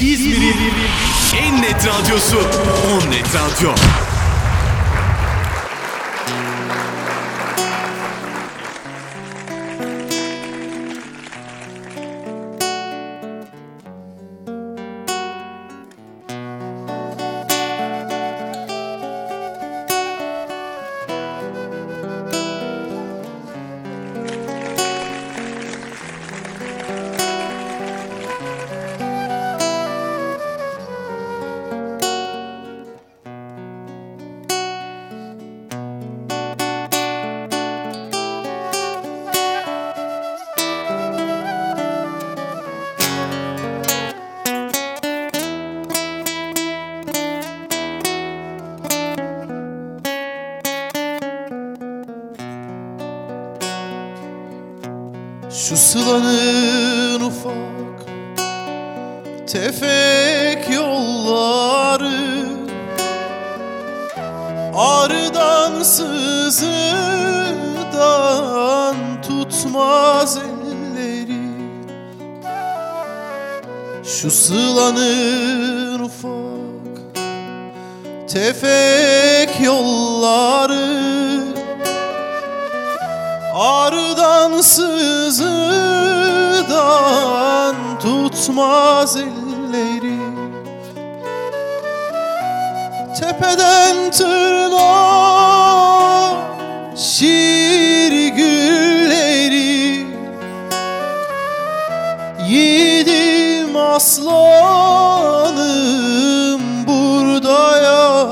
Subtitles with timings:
[0.00, 0.74] İzmir'in
[1.36, 2.38] en net radyosu
[2.92, 3.74] On Net Radyo.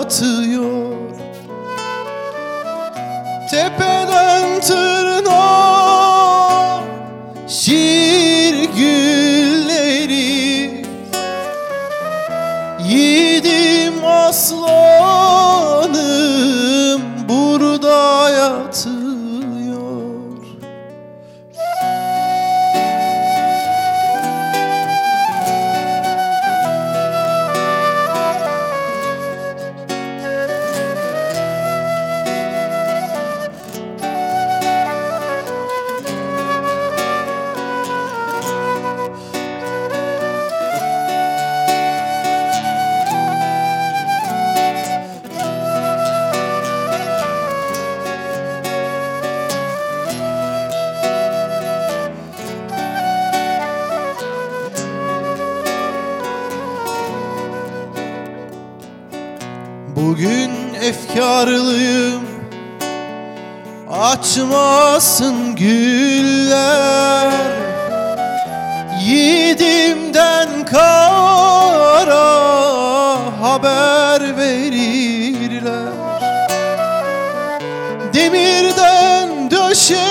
[0.09, 0.98] Yatıyor
[3.51, 6.00] Tepeden tırnağa
[7.48, 10.15] şiir gülleri.
[12.89, 14.88] Yiğidim aslanım
[64.98, 67.32] Açmasın güller.
[69.00, 72.28] Yiğidimden kara
[73.41, 75.92] haber verirler.
[78.14, 80.03] Demirden döşeyi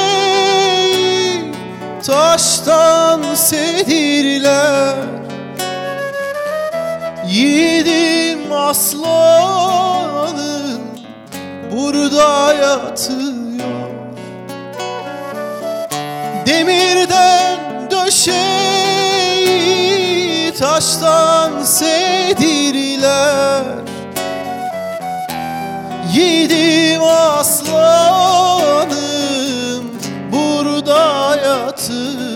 [2.06, 4.96] taştan sedirler.
[7.28, 9.62] Yiğidim aslanım
[11.72, 13.37] burada yatıyor
[16.58, 17.60] Demirden
[17.92, 18.34] döşeyi
[20.54, 23.64] taştan sedirler
[26.14, 27.76] Yiğidim aslanım
[30.32, 32.27] burada yatıyor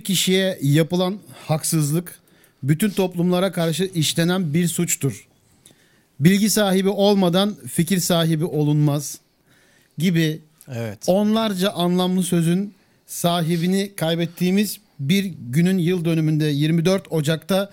[0.00, 2.18] Bir kişiye yapılan haksızlık
[2.62, 5.28] bütün toplumlara karşı işlenen bir suçtur.
[6.20, 9.18] Bilgi sahibi olmadan fikir sahibi olunmaz
[9.98, 10.40] gibi
[10.74, 10.98] Evet.
[11.06, 12.74] onlarca anlamlı sözün
[13.06, 17.70] sahibini kaybettiğimiz bir günün yıl dönümünde 24 Ocak'ta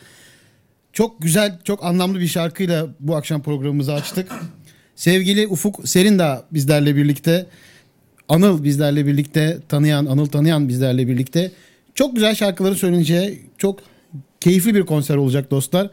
[0.93, 4.31] çok güzel, çok anlamlı bir şarkıyla bu akşam programımızı açtık.
[4.95, 7.45] Sevgili Ufuk Serin de bizlerle birlikte.
[8.29, 11.51] Anıl bizlerle birlikte tanıyan, Anıl tanıyan bizlerle birlikte.
[11.97, 13.79] Çok güzel şarkıları söyleyince çok
[14.39, 15.89] keyifli bir konser olacak dostlar.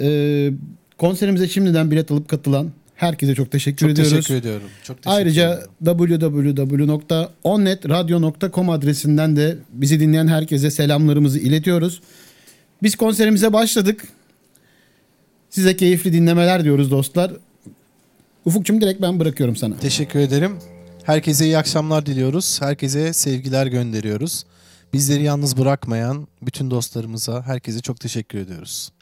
[0.00, 0.50] Ee,
[0.98, 4.12] konserimize şimdiden bilet alıp katılan herkese çok teşekkür Çok ediyoruz.
[4.12, 4.68] teşekkür ediyorum.
[4.82, 12.00] Çok teşekkür Ayrıca www.onnetradio.com adresinden de bizi dinleyen herkese selamlarımızı iletiyoruz.
[12.82, 14.08] Biz konserimize başladık.
[15.50, 17.32] Size keyifli dinlemeler diyoruz dostlar.
[18.44, 19.76] Ufukçum direkt ben bırakıyorum sana.
[19.76, 20.52] Teşekkür ederim.
[21.04, 22.62] Herkese iyi akşamlar diliyoruz.
[22.62, 24.44] Herkese sevgiler gönderiyoruz.
[24.96, 28.92] Bizleri yalnız bırakmayan bütün dostlarımıza, herkese çok teşekkür ediyoruz.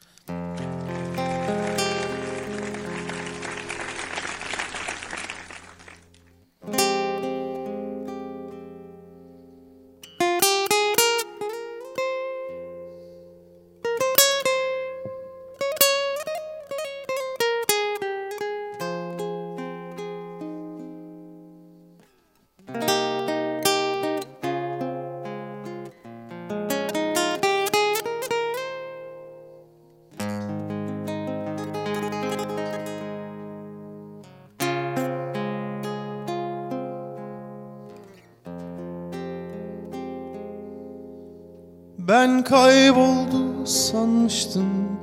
[42.45, 44.99] Kayboldu sanmıştım.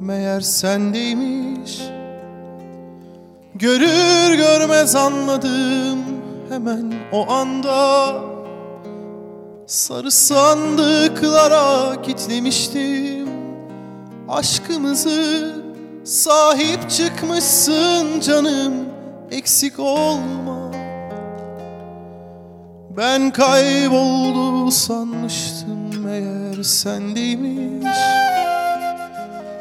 [0.00, 1.82] Meğer sendeymiş.
[3.54, 6.16] Görür görmez anladım
[6.48, 8.14] Hemen o anda.
[9.66, 13.28] Sarı sandıklara kitlemiştim.
[14.28, 15.54] Aşkımızı
[16.04, 18.72] sahip çıkmışsın canım.
[19.30, 20.55] Eksik olma
[22.96, 27.86] ben kayboldu sanmıştım meğer sendeymiş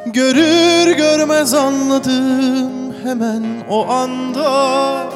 [0.05, 5.09] Görür görmez anladım hemen o anda.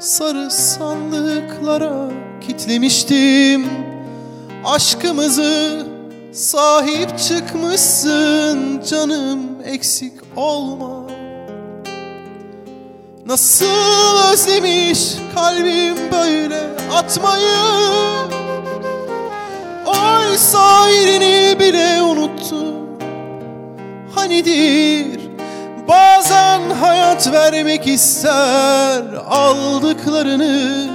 [0.00, 2.10] Sarı sandıklara
[2.40, 3.66] kitlemiştim.
[4.64, 5.86] Aşkımızı
[6.32, 11.01] sahip çıkmışsın canım eksik olma
[13.26, 16.60] Nasıl özlemiş kalbim böyle
[16.92, 17.56] atmayı?
[19.86, 22.74] Oysa yerini bile unuttu.
[24.14, 25.20] Hanidir
[25.88, 29.02] bazen hayat vermek ister.
[29.28, 30.90] Aldıklarını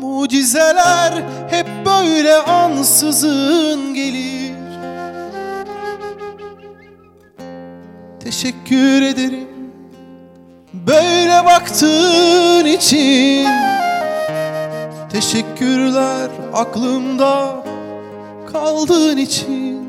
[0.00, 1.12] Mucizeler
[1.50, 4.52] hep böyle ansızın gelir.
[8.20, 9.51] Teşekkür ederim
[10.74, 13.46] Böyle baktığın için
[15.12, 17.64] Teşekkürler aklımda
[18.52, 19.82] kaldığın için.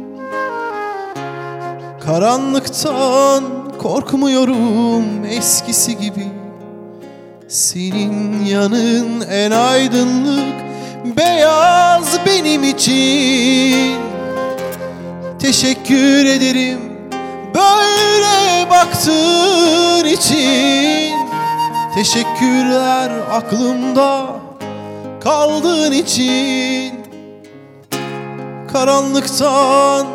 [2.05, 3.43] Karanlıktan
[3.77, 6.27] korkmuyorum eskisi gibi.
[7.47, 10.55] Senin yanın en aydınlık
[11.17, 13.95] beyaz benim için.
[15.39, 16.92] Teşekkür ederim
[17.53, 21.13] böyle baktığın için
[21.95, 24.25] Teşekkürler aklımda
[25.23, 26.93] kaldığın için
[28.73, 30.07] Karanlıktan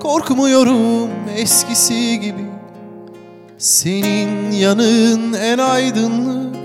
[0.00, 2.46] korkmuyorum eskisi gibi.
[3.58, 6.56] Senin yanın en aydınlık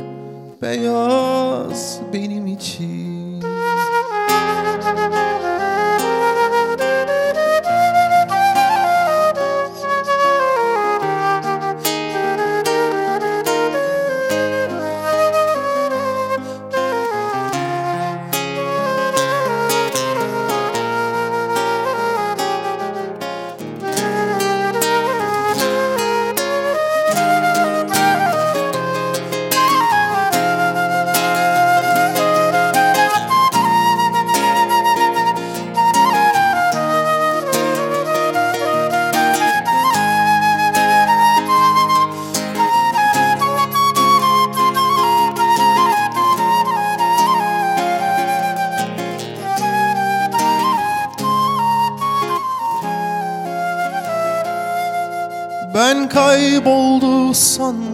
[0.62, 3.11] beyaz benim için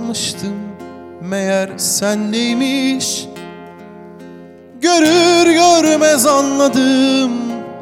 [0.08, 0.54] sanmıştım
[1.22, 3.28] Meğer sendeymiş.
[4.82, 7.32] Görür görmez anladım.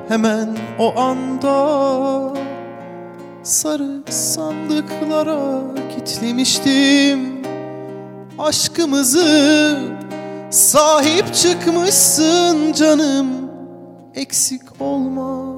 [0.08, 2.34] Hemen o anda
[3.44, 5.62] Sarı sandıklara
[5.96, 7.42] kitlemiştim.
[8.40, 9.78] Aşkımızı
[10.50, 13.28] Sahip çıkmışsın canım.
[14.16, 15.55] Eksik olma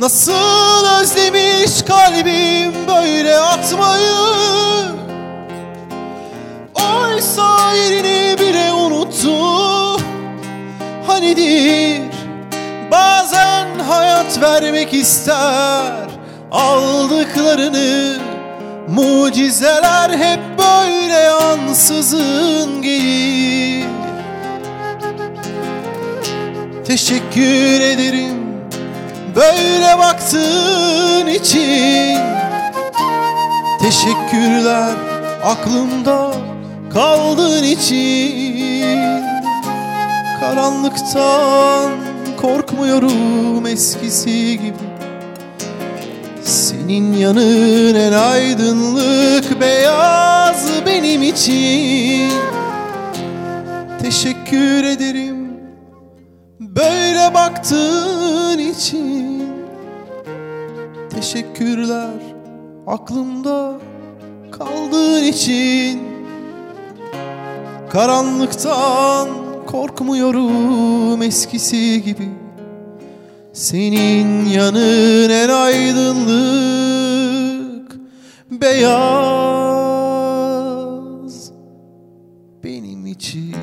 [0.00, 4.14] Nasıl özlemiş kalbim böyle atmayı?
[6.74, 10.02] Oysa yerini bile unuttu.
[11.06, 12.02] Hanidir
[12.90, 16.08] bazen hayat vermek ister.
[16.50, 18.16] Aldıklarını
[18.88, 23.84] mucizeler hep böyle ansızın gelir.
[26.84, 28.37] Teşekkür ederim
[29.38, 32.18] böyle baktığın için
[33.80, 34.94] Teşekkürler
[35.44, 36.32] aklımda
[36.92, 39.22] kaldığın için.
[40.40, 41.90] Karanlıktan
[42.40, 44.88] korkmuyorum eskisi gibi.
[46.42, 52.32] Senin yanın en aydınlık beyaz benim için.
[54.02, 55.48] Teşekkür ederim
[56.60, 59.27] böyle baktığın için
[61.18, 62.20] Teşekkürler
[62.86, 63.80] aklımda
[64.50, 66.00] kaldığın için.
[67.90, 69.28] Karanlıktan
[69.66, 72.28] korkmuyorum eskisi gibi.
[73.52, 76.28] Senin yanın en aydınlık
[78.50, 79.48] Beyaz
[82.64, 83.54] benim için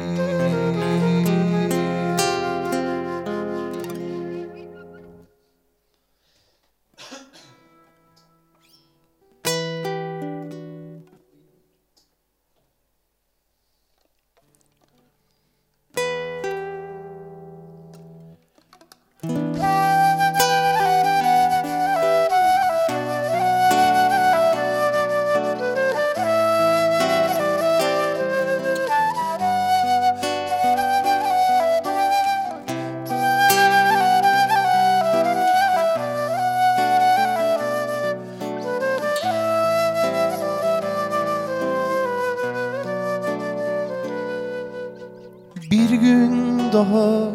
[45.86, 47.32] Bir gün daha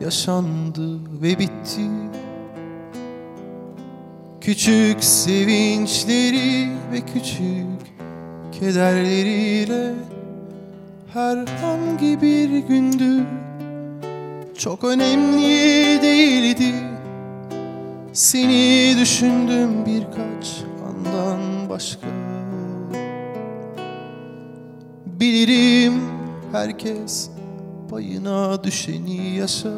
[0.00, 1.80] yaşandı ve bitti.
[4.40, 7.92] Küçük sevinçleri ve küçük
[8.52, 9.94] kederleriyle
[11.12, 13.24] Herhangi bir gündü
[14.58, 16.74] çok önemli değildi.
[18.12, 22.06] Seni düşündüm birkaç andan başka.
[25.06, 25.92] Bilirim
[26.52, 27.31] herkes
[27.92, 29.70] payına düşeni yaşar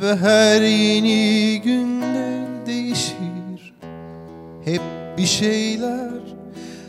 [0.00, 3.74] Ve her yeni günde değişir.
[4.64, 4.80] Hep
[5.18, 6.20] bir şeyler.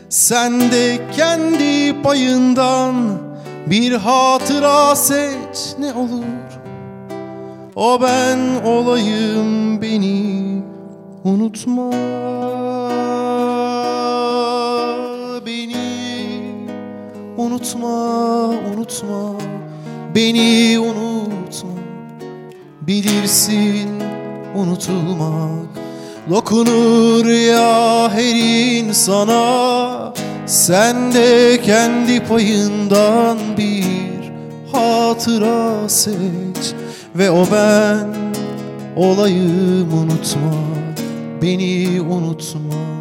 [0.08, 2.94] Sen de kendi payından
[3.66, 6.60] bir hatıra seç ne olur.
[7.76, 10.62] O ben olayım beni
[11.24, 11.90] unutma
[17.62, 19.34] unutma unutma.
[20.14, 21.70] Beni unutma.
[22.80, 23.88] Bilirsin
[24.54, 25.68] unutulmak.
[26.30, 28.34] Dokunur ya her
[28.78, 30.12] insana.
[30.46, 34.32] Sen de kendi payından bir
[34.72, 36.74] hatıra seç.
[37.14, 38.06] Ve o ben
[38.96, 40.54] olayım unutma.
[41.42, 42.91] Beni unutma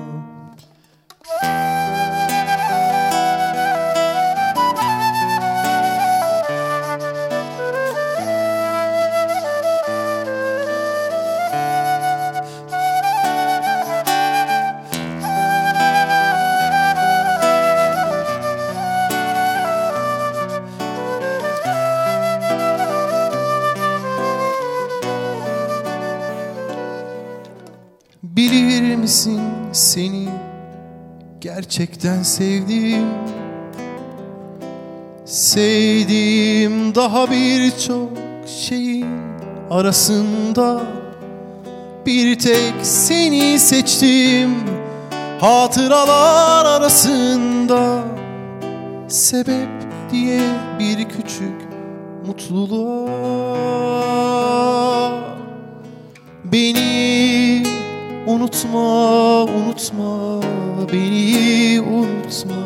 [29.02, 29.42] misin?
[29.72, 30.28] Seni
[31.42, 33.08] gerçekten sevdim.
[35.26, 38.10] Sevdiğim daha birçok
[38.48, 39.08] şeyin
[39.70, 40.82] arasında.
[42.06, 44.50] Bir tek seni seçtim.
[45.40, 48.04] Hatıralar arasında.
[49.08, 49.70] Sebep
[50.12, 50.42] diye
[50.80, 51.62] bir küçük
[52.28, 53.12] mutluluğa.
[56.44, 56.81] Beni
[58.52, 60.42] unutma, unutma,
[60.92, 62.62] beni unutma.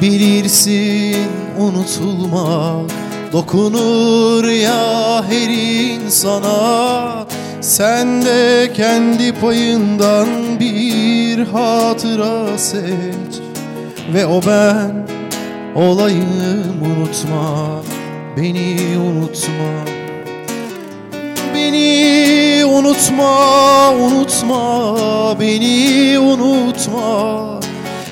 [0.00, 2.90] Bilirsin unutulmak
[3.32, 7.26] dokunur ya her insana.
[7.60, 10.28] Sen de kendi payından
[10.60, 13.32] bir hatıra seç
[14.14, 15.06] ve o ben
[15.74, 17.82] olayım unutma,
[18.36, 19.92] beni unutma.
[21.54, 24.31] Beni unutma, unutma,
[25.40, 27.60] beni unutma.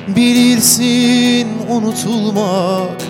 [0.09, 3.01] Bilirsin unutulmak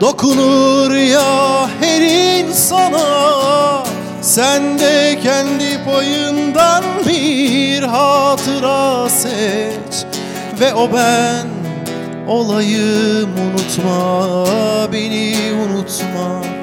[0.00, 3.84] dokunur ya her insana.
[4.22, 10.04] Sen de kendi payından bir hatıra seç
[10.60, 11.46] ve o ben
[12.28, 14.46] olayım unutma,
[14.92, 16.53] beni unutma.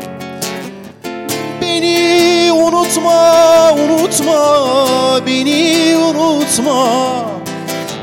[1.81, 7.25] Beni unutma, unutma, beni unutma.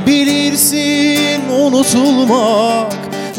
[0.06, 2.92] Bilirsin unutulmak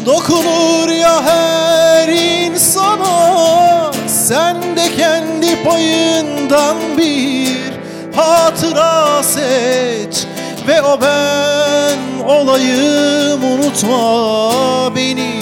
[0.06, 3.92] dokunur ya her insana.
[4.06, 7.72] Sen de kendi payından bir
[8.16, 10.26] hatıra seç
[10.68, 15.40] ve o ben olayım unutma beni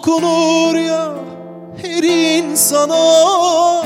[0.00, 1.14] Dokunur ya
[1.82, 3.82] her insana.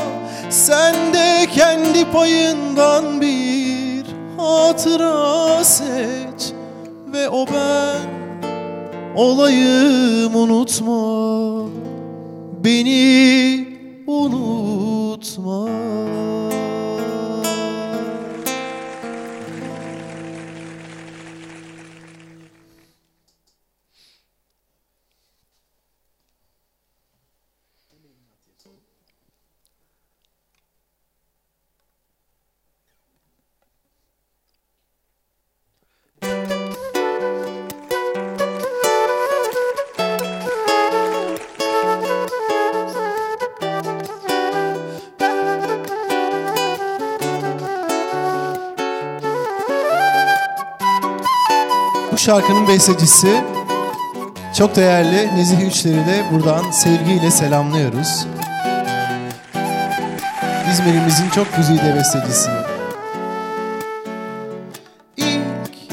[0.50, 4.04] Sen de kendi payından bir
[4.36, 6.52] hatıra seç
[7.12, 8.10] ve o ben
[9.16, 11.68] olayım unutma
[12.64, 13.68] beni
[14.06, 15.68] unutma.
[52.34, 53.44] Şarkının bestecisi
[54.58, 58.26] çok değerli Nezih Üçler'i de buradan sevgiyle selamlıyoruz.
[60.72, 62.50] İzmir'imizin çok güzide bestecisi.
[65.16, 65.90] İlk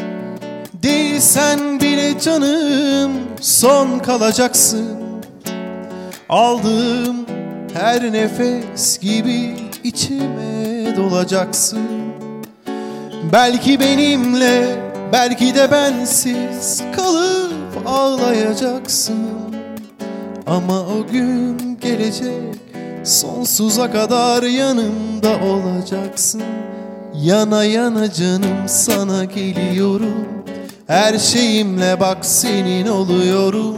[0.73, 4.99] değilsen bile canım son kalacaksın.
[6.29, 7.25] Aldığım
[7.73, 11.89] her nefes gibi içime dolacaksın.
[13.33, 14.80] Belki benimle,
[15.11, 19.15] belki de bensiz kalıp ağlayacaksın.
[20.47, 22.55] Ama o gün gelecek,
[23.03, 26.43] sonsuza kadar yanımda olacaksın.
[27.15, 30.27] Yana yana canım sana geliyorum.
[30.87, 33.77] Her şeyimle bak senin oluyorum.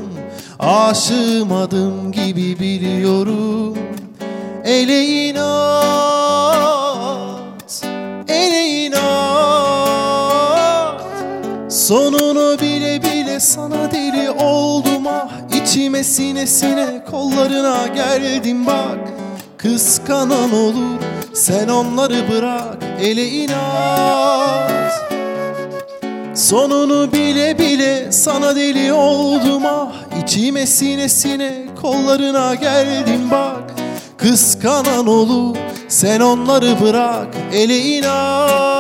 [0.60, 3.78] Aşığım adım gibi biliyorum.
[4.66, 6.43] Ele inat,
[11.88, 15.30] Sonunu bile bile sana deli oldum ah.
[15.62, 18.98] İçime sine sine kollarına geldim bak.
[19.58, 21.00] Kıskanan olur
[21.34, 24.94] sen onları bırak ele inat.
[26.36, 29.92] Sonunu bile bile sana deli oldum ah.
[30.24, 33.64] İçime sine sine kollarına geldim bak.
[34.18, 35.56] Kıskanan olur
[35.88, 38.73] sen onları bırak ele inat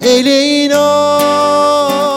[0.00, 2.09] Ele inat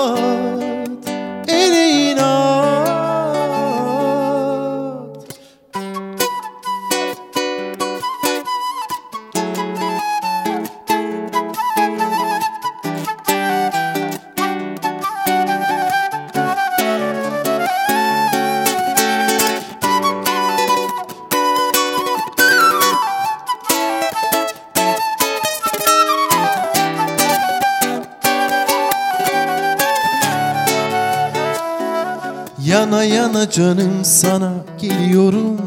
[32.73, 35.61] Yana yana canım sana geliyorum.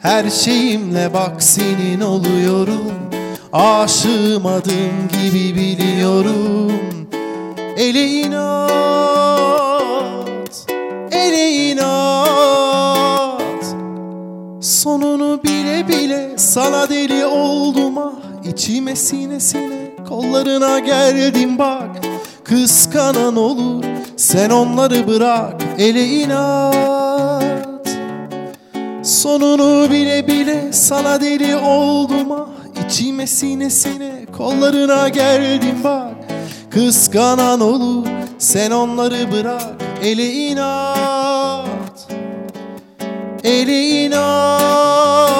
[0.00, 2.92] Her şeyimle bak senin oluyorum.
[3.52, 6.72] Aşığım adım gibi biliyorum.
[7.76, 8.66] Ele inat
[11.12, 13.04] Ele inat.
[14.60, 18.12] Sonunu bile bile sana deli oldum ah.
[18.52, 21.90] İçime sinesine kollarına geldim bak.
[22.44, 23.84] Kıskanan olur
[24.16, 27.88] sen onları bırak ele inat.
[29.02, 32.48] Sonunu bile bile sana deli oldum ah.
[32.86, 36.14] İçime sinesine kollarına geldim bak.
[36.70, 38.06] Kıskanan olur
[38.38, 39.62] sen onları bırak.
[40.02, 42.08] Ele inat
[43.44, 45.33] Ele inat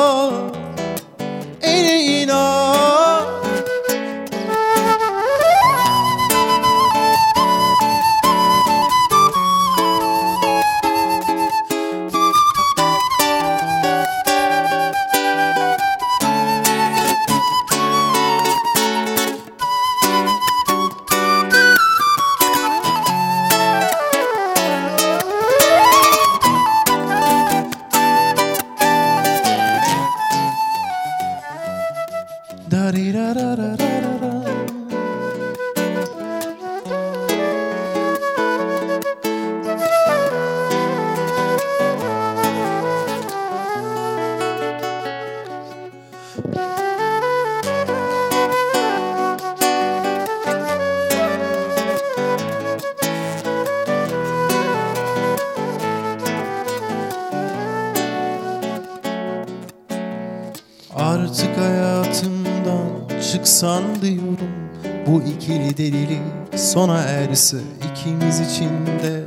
[61.35, 64.71] Artık hayatımdan çıksan diyorum
[65.07, 67.57] Bu ikili delilik sona erse
[67.91, 69.25] ikimiz için de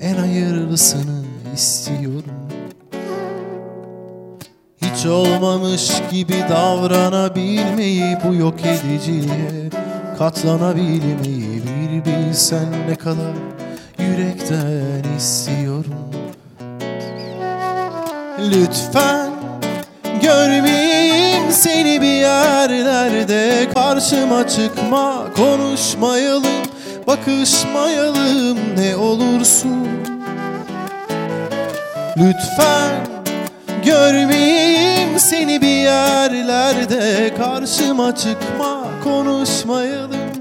[0.00, 2.48] En hayırlısını istiyorum.
[4.82, 9.70] Hiç olmamış gibi davranabilmeyi Bu yok ediciliğe
[10.18, 13.34] katlanabilmeyi Bir bilsen ne kadar
[13.98, 16.10] yürekten istiyorum.
[18.38, 19.42] Lütfen
[20.22, 26.62] Görmeyeyim seni bir yerlerde Karşıma çıkma konuşmayalım
[27.06, 29.88] Bakışmayalım ne olursun.
[32.16, 33.06] Lütfen
[33.84, 40.32] görmeyeyim seni bir yerlerde Karşıma çıkma konuşmayalım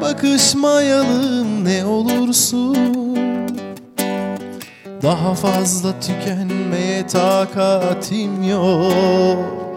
[0.00, 2.76] Bakışmayalım ne olursun.
[5.02, 9.69] Daha fazla tükenmeye takatim yok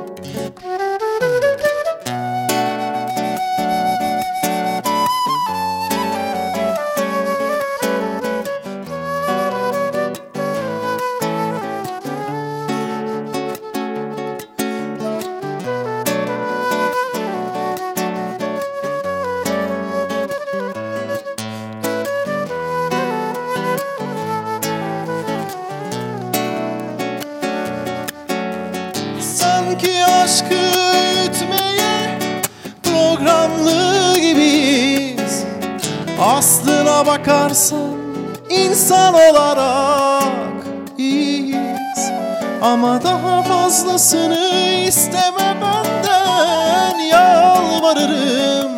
[42.73, 44.49] Ama daha fazlasını
[44.88, 48.71] isteme benden yalvarırım.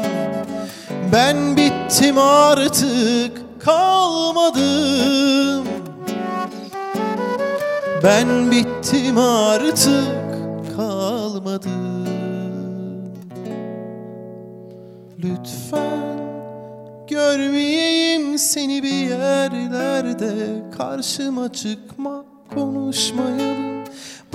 [1.14, 4.66] Ben bittim artık kalmadım.
[8.04, 12.08] Ben bittim artık kalmadım.
[15.24, 16.20] Lütfen
[17.08, 20.34] görmeyeyim seni bir yerlerde.
[20.78, 23.75] Karşıma çıkma konuşmayalım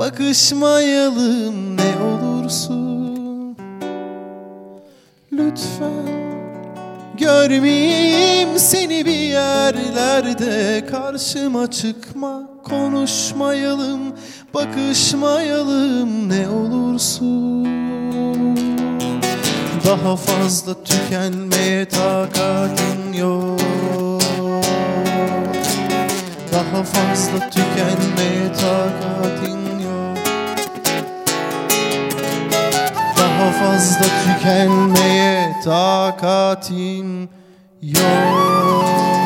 [0.01, 3.57] Bakışmayalım ne olursun.
[5.33, 6.21] Lütfen
[7.19, 10.87] Görmeyeyim seni bir yerlerde.
[10.87, 14.01] Karşıma çıkma konuşmayalım
[14.55, 17.65] Bakışmayalım ne olursun.
[19.87, 23.61] Daha fazla tükenmeye takatin yok.
[26.53, 29.60] Daha fazla tükenmeye takatin
[33.40, 37.31] Daha fazla tükenmeye takatin
[37.83, 39.20] yok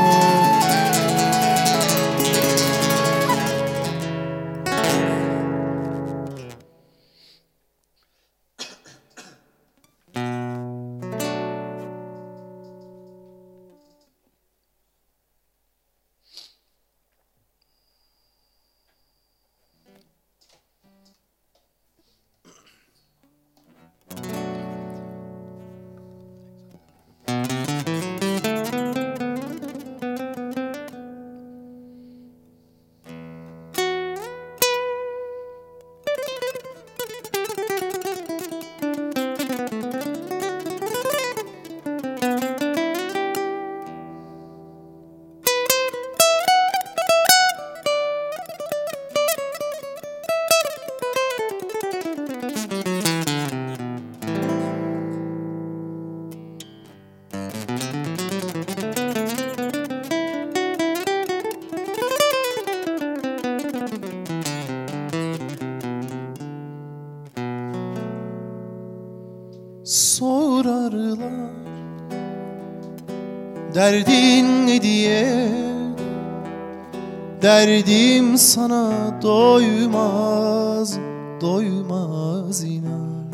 [77.64, 80.98] Derdim sana doymaz
[81.40, 83.24] Doymaz inan.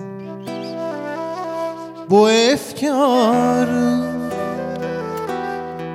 [2.10, 4.04] Bu efkarın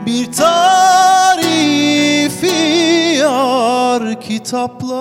[0.05, 1.25] Bir tarifi
[3.19, 4.94] yar Kitaplara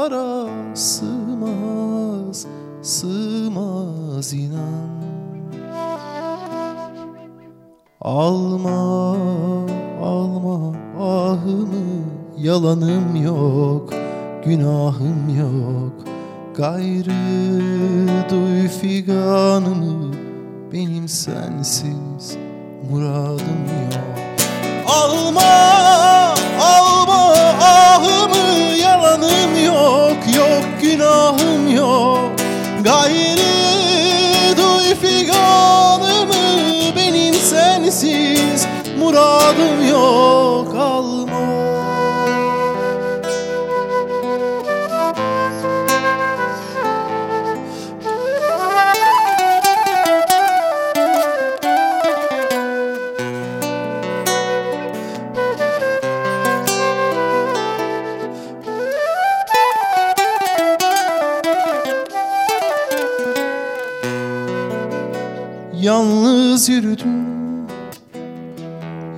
[66.68, 67.27] Yürüdüm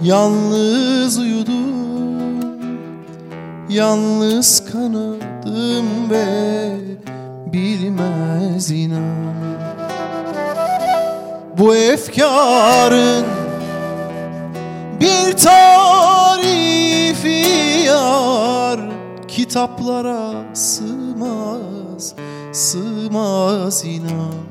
[0.02, 1.66] Yalnız uyudum
[3.68, 6.76] Yalnız kanadım ve
[7.52, 9.34] bilmez inan.
[11.58, 13.26] Bu efkarın
[15.00, 17.28] bir tarifi
[17.86, 18.80] yar
[19.28, 22.14] Kitaplara sığmaz,
[22.52, 24.45] sığmaz inan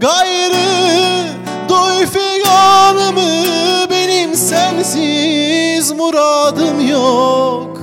[0.00, 1.28] Gayrı
[1.68, 7.80] duy figanımı Benim sensiz muradım yok.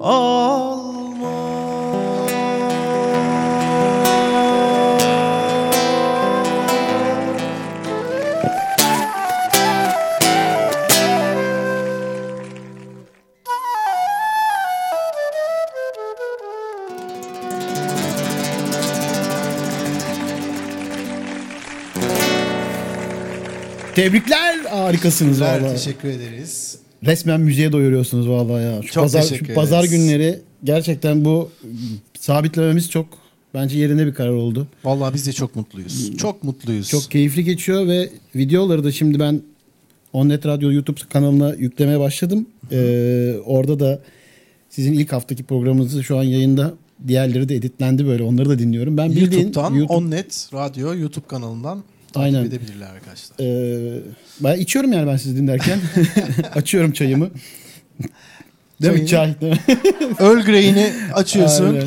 [0.00, 0.51] Alma
[24.06, 24.58] Tebrikler.
[24.64, 25.74] Harikasınız Güzel, vallahi.
[25.76, 26.78] teşekkür ederiz.
[27.04, 28.82] Resmen müziğe doyuruyorsunuz vallahi ya.
[28.82, 29.90] Şu Çok pazar, teşekkür şu pazar ederiz.
[29.90, 31.50] günleri gerçekten bu
[32.18, 33.06] sabitlememiz çok
[33.54, 34.66] bence yerinde bir karar oldu.
[34.84, 36.16] Vallahi biz de çok mutluyuz.
[36.16, 36.88] Çok mutluyuz.
[36.88, 39.40] Çok keyifli geçiyor ve videoları da şimdi ben
[40.12, 42.46] Onnet Radyo YouTube kanalına yüklemeye başladım.
[42.72, 44.00] Ee, orada da
[44.70, 46.74] sizin ilk haftaki programınızı şu an yayında.
[47.08, 48.22] Diğerleri de editlendi böyle.
[48.22, 48.96] Onları da dinliyorum.
[48.96, 51.82] Ben bildiğin YouTube'dan YouTube- Onnet Radyo YouTube kanalından
[52.14, 52.42] Aynen.
[52.44, 53.36] takip edebilirler arkadaşlar.
[53.40, 54.00] Ee,
[54.40, 55.78] ben içiyorum yani ben sizi dinlerken.
[56.54, 57.30] Açıyorum çayımı.
[58.82, 59.06] Değil mi?
[59.06, 59.34] Çay.
[60.20, 61.66] Earl Grey'ini açıyorsun.
[61.66, 61.86] Aynen.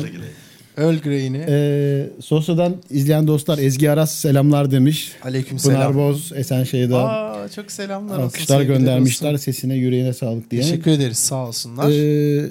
[0.76, 1.44] Earl Grey'ini.
[1.48, 5.12] Ee, Sosyo'dan izleyen dostlar Ezgi Aras selamlar demiş.
[5.24, 5.94] Aleyküm Pınar selam.
[5.96, 8.24] Boz Esenşehir'de Aa, çok selamlar olsun.
[8.24, 9.32] alkışlar göndermişler.
[9.34, 9.52] dostum.
[9.52, 10.62] Sesine yüreğine sağlık diye.
[10.62, 11.90] Teşekkür ederiz sağ olsunlar.
[11.90, 12.50] Ee,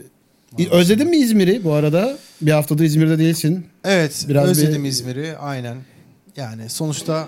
[0.72, 2.18] özledin mi İzmir'i bu arada?
[2.42, 3.66] Bir haftadır İzmir'de değilsin.
[3.86, 5.78] evet biraz özledim bir- İzmir'i aynen.
[6.38, 7.28] Yani sonuçta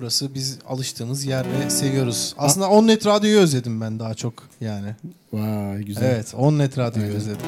[0.00, 2.34] burası biz alıştığımız yer ve seviyoruz.
[2.38, 4.94] Aslında Onnet Radyo'yu özledim ben daha çok yani.
[5.32, 6.02] Vay güzel.
[6.02, 7.16] Evet Onnet Radyo'yu Aynen.
[7.20, 7.46] özledim.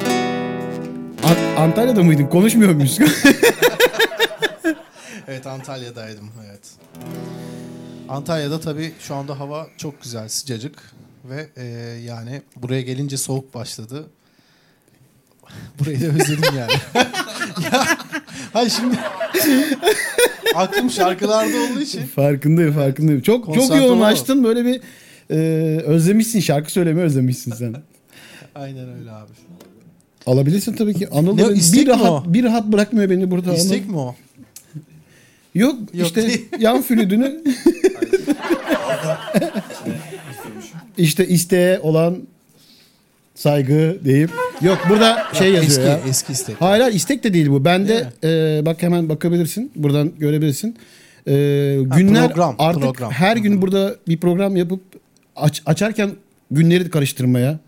[1.24, 2.26] An- Antalya'da mıydın?
[2.26, 2.98] Konuşmuyor muyuz?
[5.28, 6.60] Evet Antalya'daydım evet.
[8.08, 10.92] Antalya'da tabii şu anda hava çok güzel sıcacık
[11.24, 11.64] ve e,
[12.04, 14.06] yani buraya gelince soğuk başladı.
[15.78, 16.72] Burayı da özledim yani.
[17.72, 17.86] ya,
[18.52, 18.98] hayır şimdi
[20.54, 23.20] aklım şarkılarda olduğu için Farkındayım farkındayım.
[23.20, 24.80] Çok çok Konsantre yoğunlaştın böyle bir
[25.30, 25.36] e,
[25.82, 27.74] özlemişsin şarkı söylemeyi özlemişsin sen.
[28.54, 29.30] aynen öyle abi.
[30.26, 31.08] Alabilirsin tabii ki.
[31.10, 32.34] Anıl Ne, da istek bir mi rahat, o?
[32.34, 33.54] bir rahat bırakmıyor beni burada.
[33.54, 33.90] İstek Anıl.
[33.90, 34.14] mi o?
[35.54, 36.46] Yok, Yok işte değil.
[36.58, 37.40] yan flütünü
[40.98, 42.18] işte isteğe olan
[43.40, 44.30] saygı deyip
[44.62, 46.00] yok burada şey yazıyor eski, ya.
[46.08, 46.56] eski istek.
[46.58, 47.64] Hayır hayır, istek de değil bu.
[47.64, 49.72] Ben Değil de e, bak hemen bakabilirsin.
[49.76, 50.76] Buradan görebilirsin.
[51.26, 51.32] E,
[51.96, 53.10] günler program, artık program.
[53.10, 54.80] her gün burada bir program yapıp
[55.36, 56.10] aç, açarken
[56.50, 57.58] günleri karıştırmaya.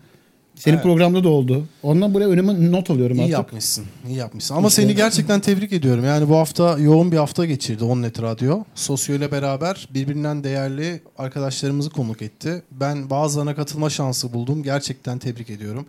[0.55, 0.83] Senin Evet.
[0.83, 1.65] programda da oldu.
[1.83, 3.31] Ondan buraya önüme not alıyorum İyi artık.
[3.33, 3.85] yapmışsın.
[4.07, 4.55] iyi yapmışsın.
[4.55, 6.05] Ama seni gerçekten tebrik ediyorum.
[6.05, 8.63] Yani bu hafta yoğun bir hafta geçirdi Onnet Radyo.
[8.75, 12.63] Sosyo ile beraber birbirinden değerli arkadaşlarımızı konuk etti.
[12.71, 14.63] Ben bazılarına katılma şansı buldum.
[14.63, 15.85] Gerçekten tebrik ediyorum.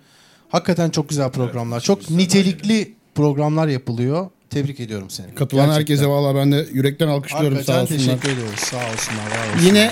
[0.49, 1.81] Hakikaten çok güzel programlar.
[1.81, 4.29] çok nitelikli programlar yapılıyor.
[4.51, 5.35] Tebrik ediyorum seni.
[5.35, 5.81] Katılan Gerçekten.
[5.95, 7.99] herkese valla ben de yürekten alkışlıyorum sağ Hakikaten olsunlar.
[8.21, 8.59] teşekkür ediyoruz.
[8.61, 9.27] Sağ olsunlar.
[9.27, 9.67] Var olsunlar.
[9.67, 9.91] Yine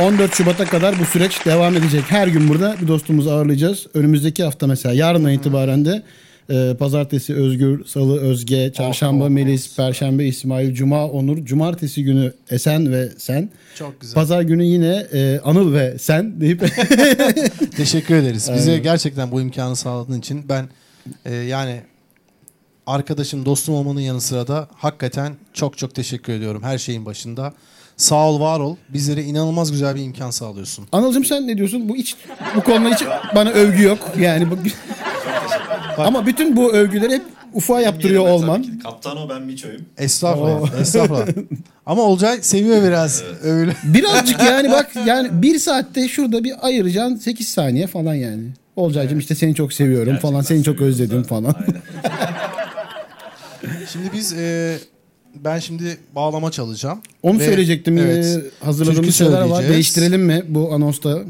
[0.00, 2.04] 14 Şubat'a kadar bu süreç devam edecek.
[2.08, 3.86] Her gün burada bir dostumuzu ağırlayacağız.
[3.94, 6.02] Önümüzdeki hafta mesela yarından itibaren de
[6.50, 12.32] e, pazartesi Özgür, salı Özge, çarşamba Oh, oh, Melis, perşembe İsmail, cuma Onur, cumartesi günü
[12.50, 13.50] Esen ve sen.
[13.78, 14.14] çok güzel.
[14.14, 16.60] Pazar günü yine e, Anıl ve sen deyip
[17.76, 18.50] Teşekkür ederiz.
[18.54, 18.82] Bize Aynen.
[18.82, 20.68] gerçekten bu imkanı sağladığın için ben
[21.24, 21.80] e, yani
[22.86, 27.52] arkadaşım, dostum olmanın yanı sıra da hakikaten çok çok teşekkür ediyorum her şeyin başında.
[28.00, 28.76] Sağ ol, var ol.
[28.88, 30.86] Bizlere inanılmaz güzel bir imkan sağlıyorsun.
[30.92, 31.88] Anılcım sen ne diyorsun?
[31.88, 32.16] Bu hiç
[32.56, 33.98] bu konuda hiç bana övgü yok.
[34.20, 34.54] Yani bu...
[35.98, 37.22] Ama bütün bu övgüleri hep
[37.54, 38.62] ufa yaptırıyor olman.
[38.62, 38.78] tabii ki.
[38.78, 39.80] Kaptan o ben Miço'yum.
[39.98, 41.26] Estağfurullah, estağfurullah.
[41.86, 43.76] Ama Olcay seviyor biraz öyle.
[43.84, 48.44] Birazcık yani bak yani bir saatte şurada bir ayıracaksın 8 saniye falan yani.
[48.76, 51.54] Olcaycığım işte seni çok seviyorum falan seni çok özledim falan.
[51.54, 51.82] Aynen.
[53.92, 54.78] Şimdi biz e,
[55.34, 57.00] ben şimdi bağlama çalacağım.
[57.22, 57.98] Onu Ve- söyleyecektim.
[57.98, 58.52] Evet.
[58.60, 59.68] Hazırladığımız şeyler var.
[59.68, 61.22] Değiştirelim mi bu anonsta?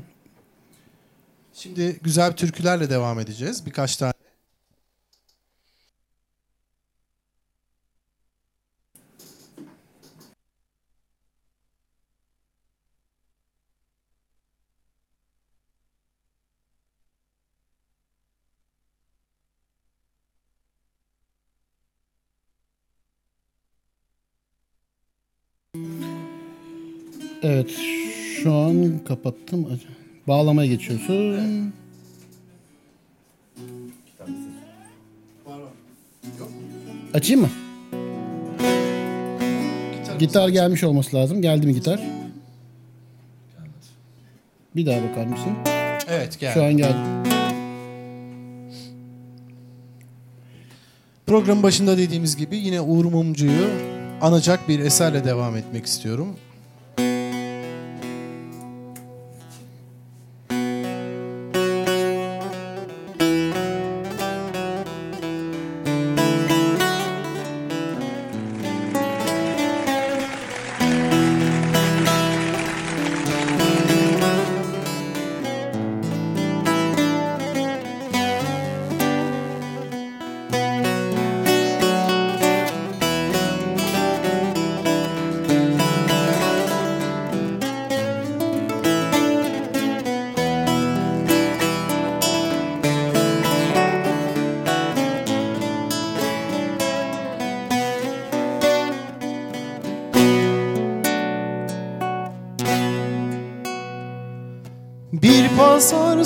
[1.54, 3.66] Şimdi güzel türkülerle devam edeceğiz.
[3.66, 4.12] Birkaç tane.
[27.42, 27.70] Evet.
[28.42, 29.81] Şu an kapattım.
[30.29, 31.72] Bağlamaya geçiyorsun.
[37.14, 37.48] Açayım mı?
[40.19, 41.42] Gitar gelmiş olması lazım.
[41.42, 42.00] Geldi mi gitar?
[44.77, 45.52] Bir daha bakar mısın?
[46.08, 46.54] Evet gel.
[46.54, 46.96] Şu an geldi.
[51.27, 53.69] Programın başında dediğimiz gibi yine Uğur Mumcu'yu
[54.21, 56.37] anacak bir eserle devam etmek istiyorum.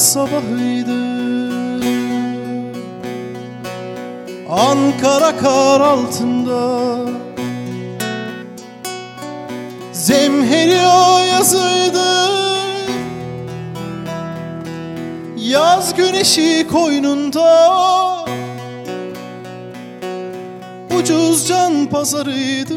[0.04, 1.04] Sabahıydı.
[4.50, 6.96] Ankara kar altında.
[9.92, 12.04] Zemheri o yazıydı.
[15.36, 17.48] Yaz güneşi koynunda.
[20.98, 22.74] Ucuz can pazarıydı.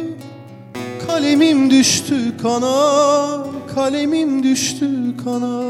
[1.08, 4.90] Kalemim düştü kana Kalemim düştü
[5.24, 5.67] kana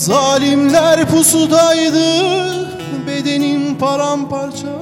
[0.00, 2.04] Zalimler pusudaydı
[3.06, 4.76] Bedenim paramparça.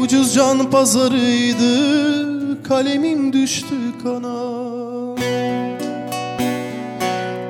[0.00, 1.72] Ucuz can pazarıydı
[2.62, 4.42] Kalemim düştü kana.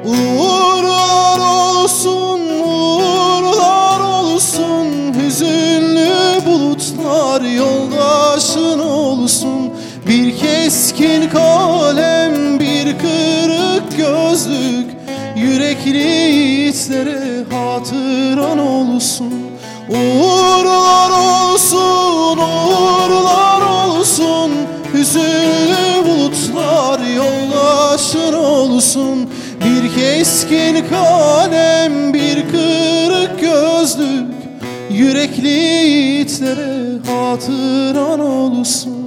[0.04, 8.02] Uğurlar olsun, uğurlar olsun Hüzünlü bulutlar yolda
[8.32, 9.70] yoldaşın olsun.
[10.06, 14.86] Bir keskin kalem bir kırık gözlük
[15.36, 19.33] Yürekli itlere hatıran olsun.
[19.89, 24.51] Uğurlar olsun, uğurlar olsun.
[24.95, 29.30] Hüzünlü bulutlar yoldaşın olsun.
[29.64, 34.33] Bir keskin kalem, bir kırık gözlük.
[34.91, 39.01] Yürekli itlere hatıran olsun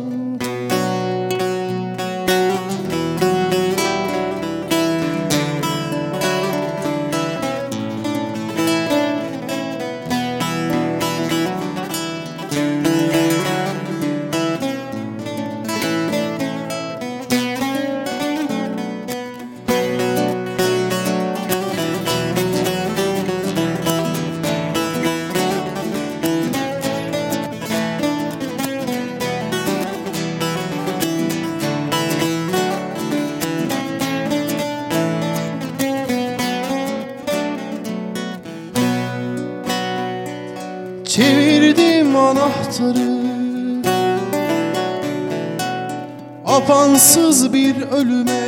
[47.75, 48.45] bir ölüme.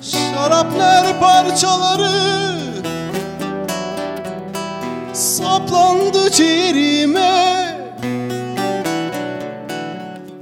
[0.00, 2.56] Şaraplar parçaları
[5.12, 7.56] Saplandı ciğerime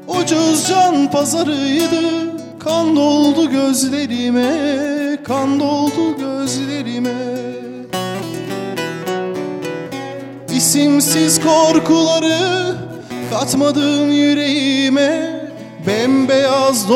[0.09, 2.03] Ucuz can pazarıydı
[2.59, 4.53] Kan doldu gözlerime
[5.25, 7.11] Kan doldu gözlerime.
[10.55, 12.75] İsimsiz korkuları
[13.31, 15.24] katmadım yüreğime
[16.75, 16.89] Bembeyaz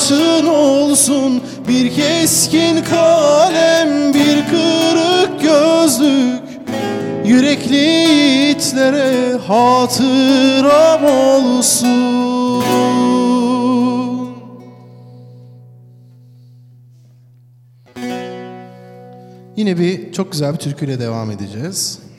[0.00, 1.42] yoldaşın olsun.
[1.68, 6.40] Bir keskin kalem, bir kırık gözlük.
[7.24, 12.10] Yürekli itlere hatıram olsun.
[19.56, 22.09] Yine bir çok güzel bir türküyle devam edeceğiz.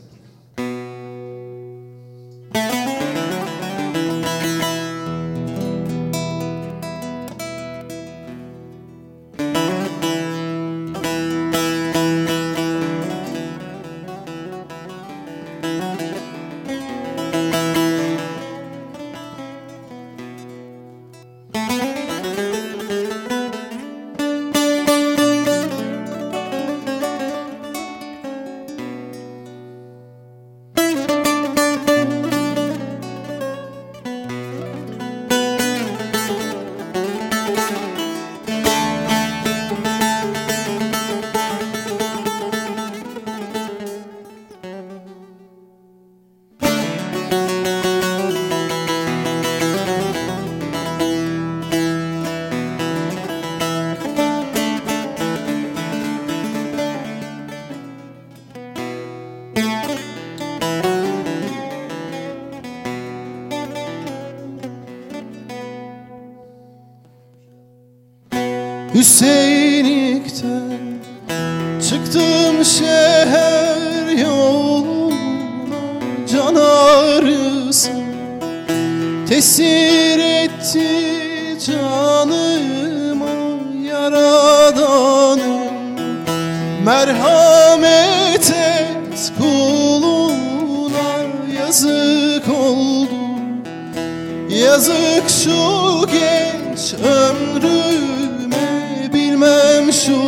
[94.72, 98.70] Yazık şu genç ömrüme
[99.14, 100.20] bilmem şu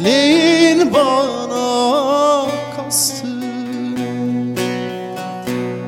[0.00, 2.46] feleğin bana
[2.76, 4.56] kastını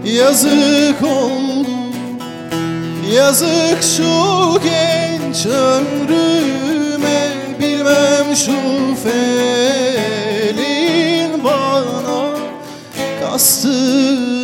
[0.04, 1.68] Yazık oldu
[3.12, 7.20] Yazık şu genç ömrüme
[7.60, 8.58] bilmem şu
[9.74, 10.64] feleğin
[11.44, 12.36] bana
[13.20, 14.39] kastı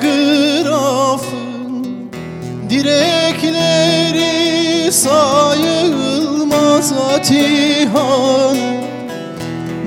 [0.00, 1.86] Telgrafın
[2.70, 4.32] direkleri
[4.92, 8.56] sayılmaz atihan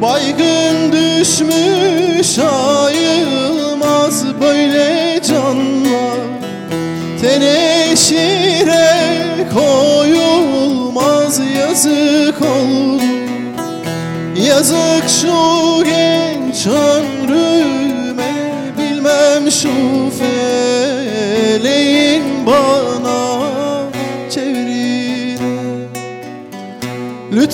[0.02, 6.20] Baygın düşmüş ayılmaz böyle canlar.
[7.22, 8.94] Teneşire
[9.54, 13.04] koyulmaz yazık oldu
[14.48, 17.03] Yazık şu genç ömrüme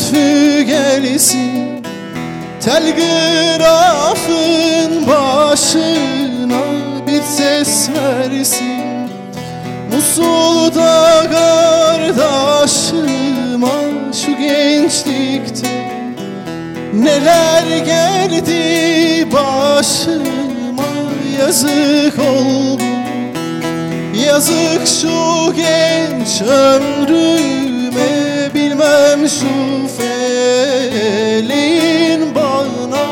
[0.09, 1.83] Lütfü gelsin
[2.65, 3.67] Telgrafın
[5.07, 6.61] başına
[7.07, 9.09] bir ses versin.
[9.95, 12.87] Musul'da kardeşime
[14.25, 15.69] şu gençlikte
[16.93, 20.93] Neler geldi başıma
[21.39, 22.83] yazık oldu.
[24.25, 28.28] Yazık şu genç ömrüme
[28.79, 31.55] Bilmem şu feleğin
[32.35, 33.05] bana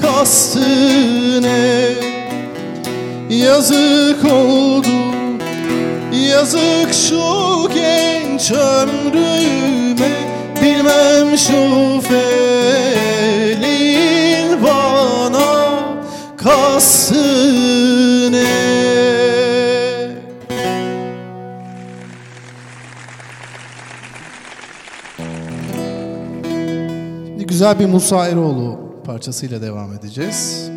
[0.00, 0.60] kastı
[1.42, 1.88] ne?
[3.30, 4.88] Yazık oldu
[6.12, 7.22] Yazık şu
[7.74, 10.10] genç ömrüme.
[10.62, 12.89] Bilmem şu feleğin
[27.60, 30.69] güzel bir Musa Eroğlu parçasıyla devam edeceğiz.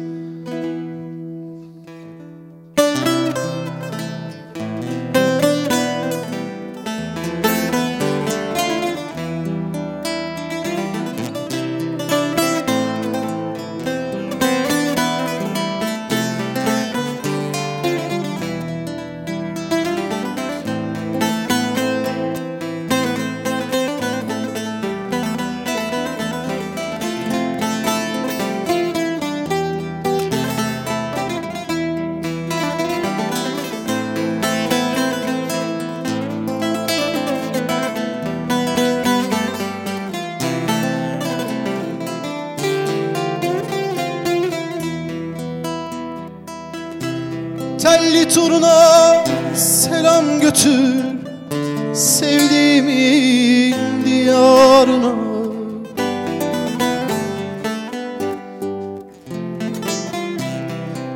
[52.43, 55.13] Sevdiğimin diyarına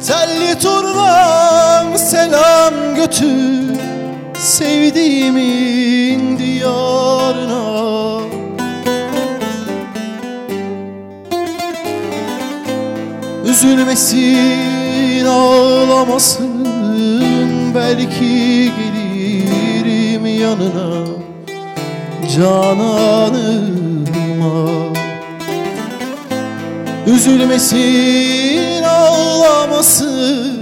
[0.07, 3.79] Telli turuna selam götür
[4.37, 7.67] Sevdiğimin diyarına
[13.45, 16.67] Üzülmesin ağlamasın
[17.75, 20.96] Belki gelirim yanına
[22.35, 24.17] Cananıma.
[27.07, 30.57] Üzülmesin ağlamasın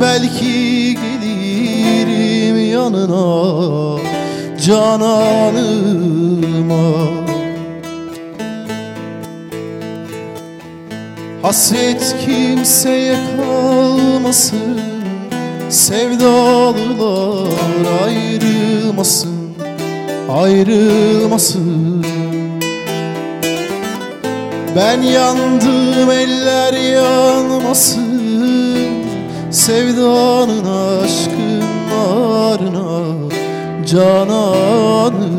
[0.00, 4.00] Belki gelirim yanına
[4.66, 6.06] Cananıma.
[11.42, 14.80] Hasret kimseye kalmasın
[15.70, 17.46] Sevdalılar
[18.04, 19.35] ayrılmasın
[20.28, 22.06] Ayrılmasın.
[24.76, 28.06] Ben yandım eller yanmasın.
[29.50, 30.64] Sevdanın
[31.04, 33.06] aşkın narına
[33.86, 35.35] Cananıma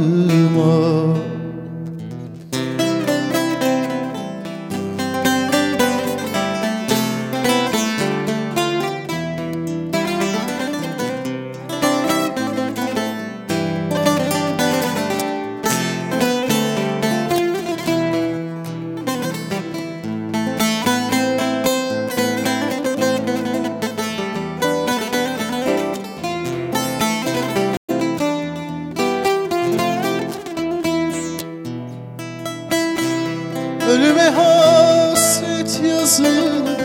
[36.07, 36.77] yazılı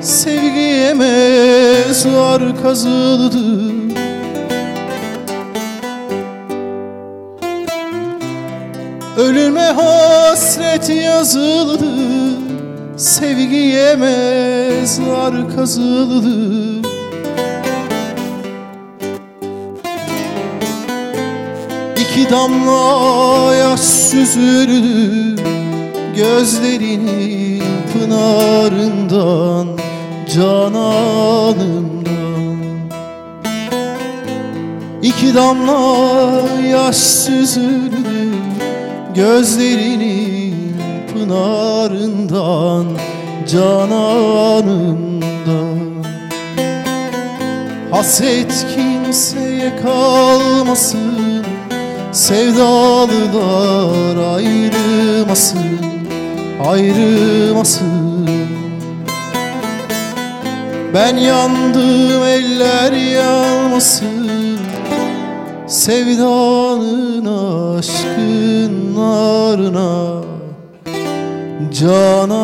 [0.00, 3.72] Sevgiye mezar kazıldı.
[9.16, 11.84] Ölüme hasret yazıldı
[12.96, 16.88] Sevgiye mezar kazıldı.
[21.96, 25.42] İki damla yaş süzüldü
[26.16, 27.59] Gözlerinin
[28.00, 29.66] pınarından
[30.34, 31.56] Canan
[35.02, 38.34] İki damla yaş süzüldü
[39.14, 40.76] Gözlerinin
[41.12, 42.86] pınarından
[43.52, 45.00] Cananımdan
[47.90, 51.44] Hasret kimseye kalmasın
[52.12, 52.96] Sevdalılar
[54.36, 55.89] ayrılmasın
[56.66, 58.30] Ayrılmasın
[60.94, 64.58] Ben yandım eller yanmasın
[65.66, 67.26] Sevdanın
[67.78, 70.20] aşkın narına
[71.72, 72.40] Cananıma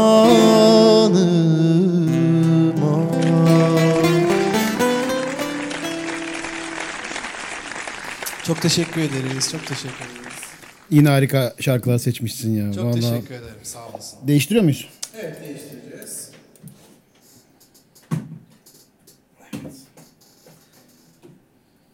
[8.47, 9.51] Çok teşekkür ederiz.
[9.53, 10.16] Çok teşekkür ederiz.
[10.91, 12.73] Yine harika şarkılar seçmişsin ya.
[12.73, 13.01] Çok Vallahi.
[13.01, 13.55] teşekkür ederim.
[13.63, 14.19] Sağ olasın.
[14.29, 14.89] Değiştiriyor muyuz?
[15.21, 16.31] Evet değiştireceğiz.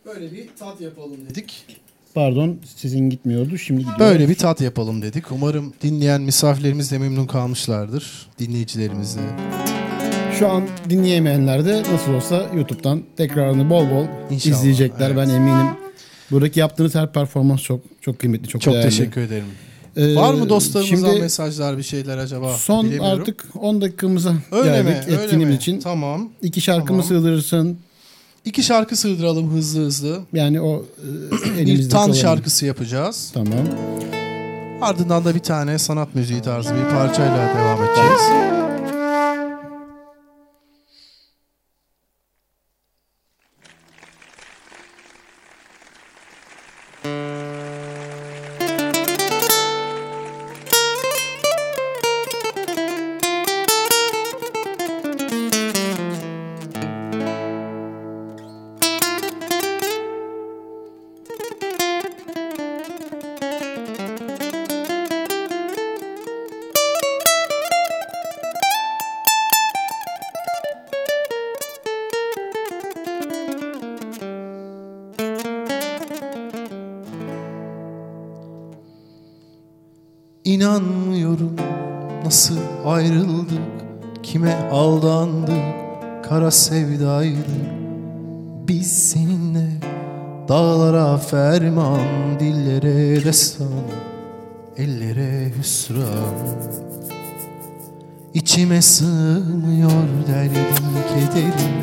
[0.07, 1.67] Böyle bir tat yapalım dedik.
[2.15, 3.99] Pardon sesin gitmiyordu şimdi gidiyor.
[3.99, 5.33] Böyle bir tat yapalım dedik.
[5.33, 8.29] Umarım dinleyen misafirlerimiz de memnun kalmışlardır.
[8.39, 9.21] Dinleyicilerimiz de.
[10.39, 15.17] Şu an dinleyemeyenler de nasıl olsa YouTube'dan tekrarını bol bol İnşallah, izleyecekler evet.
[15.17, 15.67] ben eminim.
[16.33, 18.89] Buradaki yaptığınız her performans çok çok kıymetli, çok, Çok değerli.
[18.91, 19.45] teşekkür ederim.
[19.97, 22.53] Ee, Var mı dostlarımızdan şimdi mesajlar bir şeyler acaba?
[22.55, 24.89] Son artık 10 dakikamıza Öyle mi?
[24.91, 25.59] geldik Öyle etkinliğimiz mi?
[25.61, 25.81] için.
[25.81, 26.29] Tamam.
[26.43, 27.05] İki şarkımı Tamam.
[27.05, 27.79] sığdırırsın.
[28.45, 30.21] İki şarkı sığdıralım hızlı hızlı.
[30.33, 30.85] Yani o
[31.43, 33.31] e, Bir elimizdeki tan olan- şarkısı yapacağız.
[33.35, 33.53] Tamam.
[34.81, 38.62] Ardından da bir tane sanat müziği tarzı bir parçayla devam edeceğiz.
[91.53, 93.85] Ferman Dillere destan
[94.77, 96.35] ellere hüsran.
[98.35, 101.83] İçime sığmıyor derdim kederim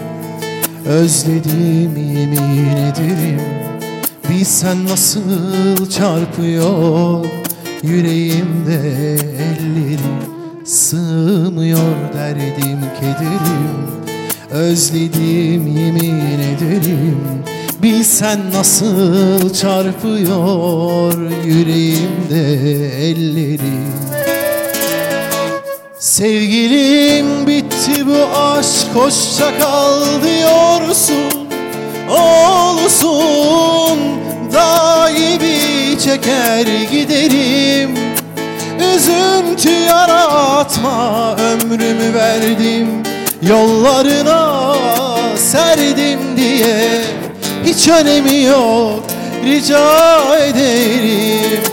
[0.86, 3.42] Özledim yemin ederim.
[4.30, 7.26] Bilsen nasıl çarpıyor
[7.84, 10.20] Yüreğimde ellerim.
[10.66, 13.88] Sığmıyor derdim kederim
[14.52, 17.20] Özledim yemin ederim
[17.84, 21.14] Bilsen nasıl çarpıyor
[21.46, 22.56] Yüreğimde
[23.10, 23.94] ellerim.
[26.00, 31.50] Sevgilim bitti bu aşk hoşça kal diyorsun.
[32.10, 34.00] Olsun
[34.54, 35.10] dağ
[36.04, 37.98] çeker giderim.
[38.96, 42.88] Üzüntü yaratma ömrümü verdim.
[43.42, 44.76] Yollarına
[45.38, 47.02] serdim diye
[47.70, 49.04] Hiç önemi yok
[49.46, 51.64] rica ederim.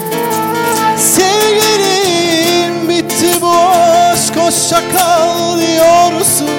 [0.99, 6.51] Sevgilim bitti bu aşk hoşça kal diyorsun.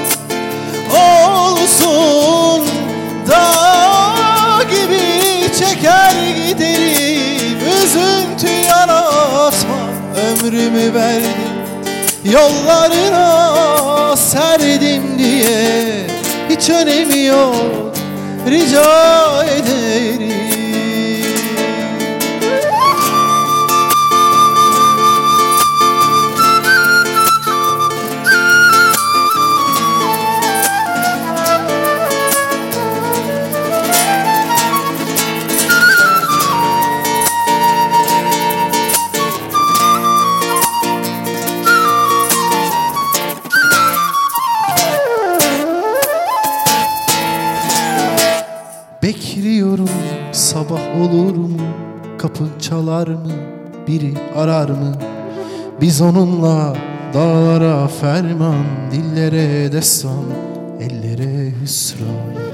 [0.91, 2.67] Olsun
[3.27, 5.01] dağ gibi
[5.59, 7.57] çeker giderim.
[7.83, 9.77] Üzüntü yaratma
[10.29, 11.57] ömrümü verdim.
[12.23, 16.07] Yollarına serdim diye
[16.49, 17.96] Hiç önemi yok
[18.47, 20.56] rica ederim
[51.01, 51.57] olur mu?
[52.17, 53.31] Kapı çalar mı?
[53.87, 54.95] Biri arar mı?
[55.81, 56.75] Biz onunla
[57.13, 60.23] dağlara ferman Dillere destan
[60.79, 62.47] ellere hüsran.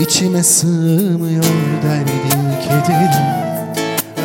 [0.00, 1.44] İçime sığmıyor
[1.82, 3.40] derdim kederim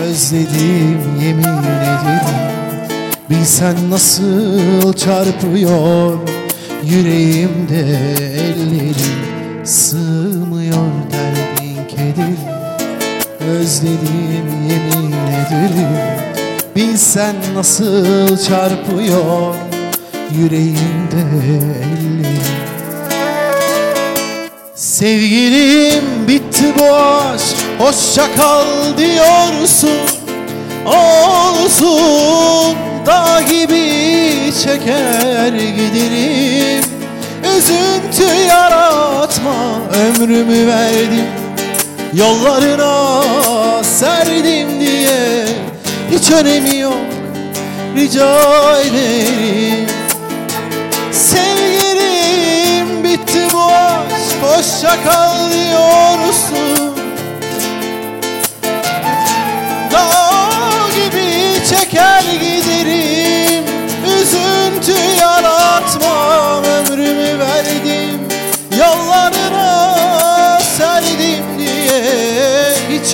[0.04, 2.56] Özledim yemin ederim.
[3.30, 6.18] Bilsen nasıl çarpıyor
[6.84, 7.82] Yüreğimde
[8.34, 11.55] ellerim sığmıyor derdin
[11.88, 12.66] kederim
[13.50, 15.98] Özledim yemin ederim.
[16.76, 19.56] Bilsen nasıl çarpıyor
[20.32, 22.44] yüreğimde ellerim.
[24.76, 27.56] Sevgilim bitti bu aşk.
[27.80, 30.00] Hoşça kal diyorsun.
[30.86, 32.76] Olsun
[33.06, 36.84] dağ gibi çeker giderim.
[37.58, 39.56] Üzüntü yaratma
[39.94, 41.45] ömrümü verdim
[42.16, 43.24] Yollarına
[43.84, 45.46] serdim diye
[46.12, 46.98] Hiç önemi yok.
[47.96, 49.88] Rica ederim.
[51.12, 56.96] Sevgilim bitti bu aşk Hoşça kal diyorsun
[59.92, 60.40] Dağ
[60.96, 62.24] gibi çeker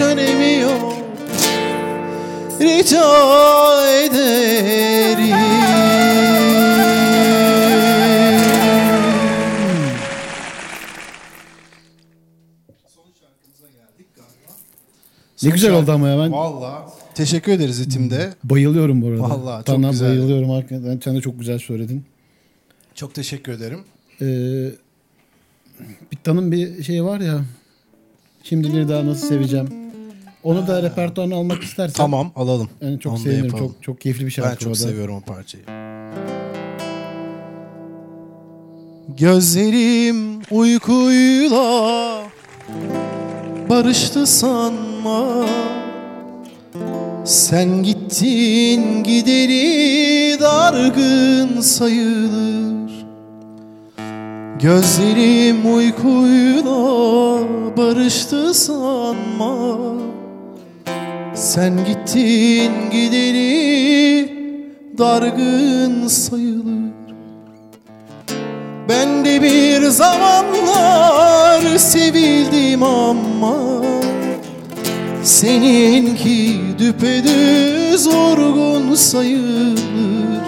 [0.01, 0.93] Hiç önemi yok
[2.61, 3.05] Rica
[4.05, 5.37] ederim
[15.43, 16.89] Ne güzel oldu ama ya ben Valla.
[17.15, 18.33] Teşekkür ederiz itimde.
[18.43, 19.21] bayılıyorum bu arada.
[19.21, 20.09] Vallahi çok Sana güzel.
[20.09, 20.99] bayılıyorum hakikaten.
[21.03, 22.05] Sen de çok güzel söyledin.
[22.95, 23.79] Çok teşekkür ederim.
[24.21, 24.69] Ee,
[26.11, 27.41] Bittan'ın bir şeyi var ya.
[28.43, 29.80] Şimdileri daha nasıl seveceğim.
[30.43, 31.93] Onu da repertuarına almak istersen.
[31.93, 32.69] Tamam alalım.
[32.81, 33.45] Yani çok Onu da sevinirim.
[33.45, 33.65] yapalım.
[33.67, 34.75] Çok çok keyifli bir şarkı Ben çok da.
[34.77, 35.63] seviyorum o parçayı.
[39.17, 42.21] Gözlerim uykuyla
[43.69, 45.45] barıştı sanma
[47.25, 52.91] Sen gittin gideri dargın sayılır
[54.59, 56.71] Gözlerim uykuyla
[57.77, 59.77] barıştı sanma
[61.51, 64.29] sen gittin gideri
[64.97, 66.91] dargın sayılır.
[68.89, 73.55] Ben de bir zamanlar sevildim ama
[75.23, 80.41] Seninki düpedüz vurgun sayılır.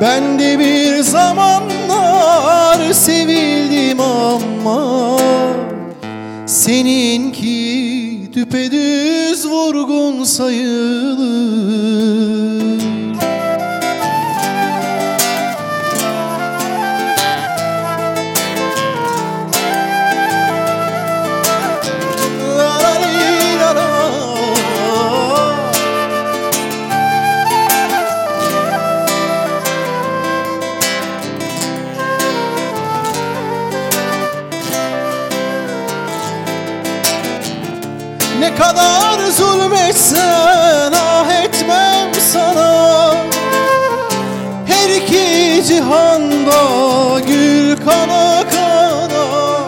[0.00, 5.18] Ben de bir zamanlar sevildim ama
[6.46, 11.74] Seninki düpedüz vurgun sayılır
[46.44, 49.64] cihanda gül kana kana.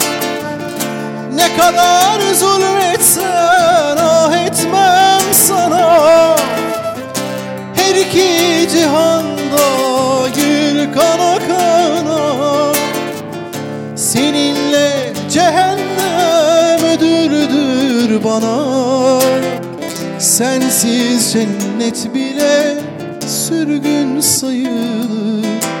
[1.35, 6.35] Ne kadar zulmetsen ah etmem sana.
[7.75, 9.67] Her iki cihanda
[10.35, 12.73] gül kana kana.
[13.95, 19.19] Seninle cehennem ödürdür bana.
[20.19, 22.77] Sensiz cennet bile
[23.27, 25.76] sürgün sayılır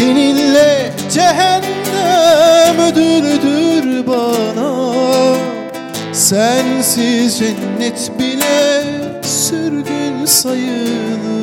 [0.00, 4.94] Seninle cehennem ödürdür bana.
[6.12, 8.82] Sensiz cennet bile
[9.22, 11.39] sürgün sayılır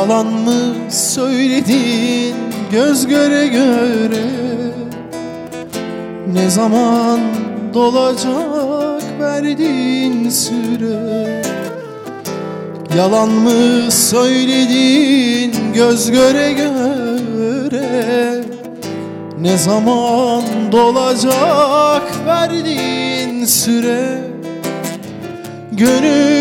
[0.00, 2.34] Yalan mı söyledin
[2.72, 4.24] göz göre göre?
[6.32, 7.20] Ne zaman
[7.74, 11.42] dolacak verdiğin süre?
[12.96, 17.84] Yalan mı söyledin göz göre göre?
[19.40, 20.42] Ne zaman
[20.72, 24.18] dolacak verdiğin süre?
[25.72, 26.39] Gördüm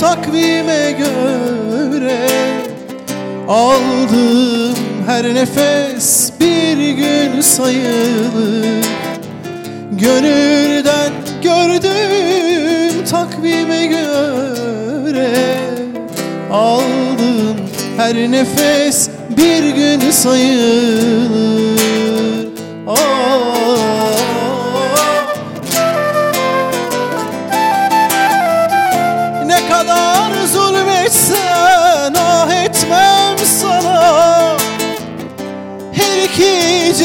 [0.00, 2.28] takvime göre
[3.48, 4.74] Aldığım
[5.06, 8.84] her nefes bir gün sayılır
[9.92, 15.30] Gönülden gördüğüm takvime göre
[16.52, 17.56] Aldığım
[17.96, 21.78] her nefes bir gün sayılır
[22.86, 23.17] Aa.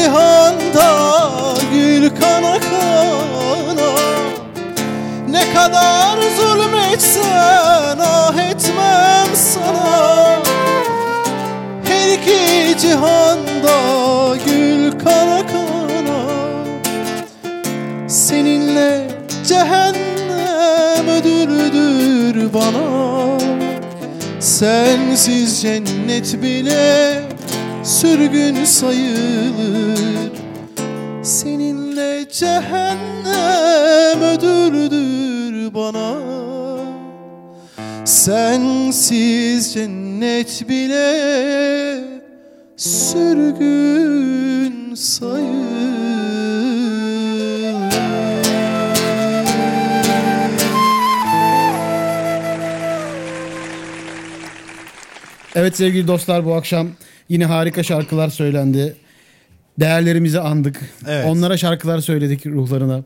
[0.04, 0.90] Cihanda
[1.72, 3.90] gül kana kana
[5.28, 10.42] Ne kadar zulmetsen ah etmem sana.
[11.88, 13.78] Her iki cihanda
[14.46, 16.20] gül kana kana
[18.08, 19.08] Seninle
[19.48, 23.38] cehennem ödürdür bana.
[24.40, 27.33] Sensiz cennet bile
[27.84, 30.32] sürgün sayılır.
[31.22, 36.14] Seninle cehennem ödürdür bana.
[38.04, 42.00] Sensiz cennet bile
[42.76, 44.24] sürgün
[44.94, 45.64] sayılır.
[55.56, 56.88] Evet sevgili dostlar bu akşam
[57.28, 58.96] yine harika şarkılar söylendi.
[59.80, 60.80] Değerlerimizi andık.
[61.08, 61.26] Evet.
[61.28, 63.04] Onlara şarkılar söyledik ruhlarına.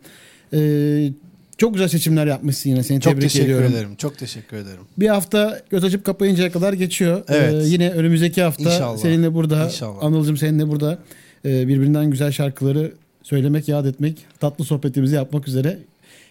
[0.52, 1.10] Ee,
[1.58, 2.82] çok güzel seçimler yapmışsın yine.
[2.82, 3.72] Seni Çok tebrik teşekkür ediyorum.
[3.72, 3.96] ederim.
[3.98, 4.80] Çok teşekkür ederim.
[4.98, 7.22] Bir hafta göz açıp kapayıncaya kadar geçiyor.
[7.28, 7.64] Evet.
[7.64, 8.98] Ee, yine önümüzdeki hafta İnşallah.
[8.98, 10.04] seninle burada, İnşallah.
[10.04, 10.98] Anılcım seninle burada
[11.44, 12.92] e, birbirinden güzel şarkıları
[13.22, 15.78] söylemek, yad etmek, tatlı sohbetimizi yapmak üzere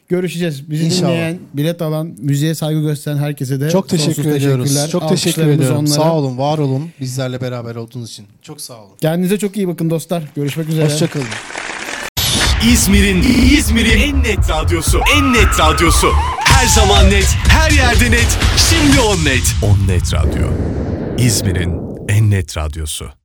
[0.09, 0.71] görüşeceğiz.
[0.71, 1.09] Bizi İnşallah.
[1.09, 4.89] dinleyen, bilet alan, müziğe saygı gösteren herkese de Çok teşekkür ediyoruz.
[4.91, 5.77] Çok teşekkür ediyorum.
[5.77, 5.93] onlara.
[5.93, 8.25] Sağ olun, var olun bizlerle beraber olduğunuz için.
[8.41, 8.91] Çok sağ olun.
[9.01, 10.23] Kendinize çok iyi bakın dostlar.
[10.35, 10.85] Görüşmek üzere.
[10.85, 11.25] Hoşçakalın.
[12.73, 13.23] İzmir'in
[13.57, 14.99] İzmir'in en net radyosu.
[15.17, 16.07] En net radyosu.
[16.39, 18.37] Her zaman net, her yerde net.
[18.69, 19.55] Şimdi on net.
[19.63, 20.47] On net radyo.
[21.17, 21.71] İzmir'in
[22.09, 23.17] en net radyosu.